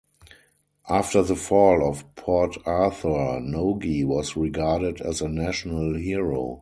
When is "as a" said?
4.99-5.29